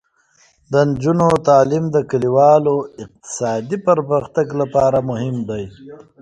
د 0.71 0.73
نجونو 0.87 1.27
تعلیم 1.49 1.85
د 1.95 1.97
کلیوالو 2.11 2.75
اقتصادي 3.03 3.77
پرمختګ 3.87 4.47
لپاره 4.61 4.97
مهم 5.09 5.35
دی. 5.49 5.63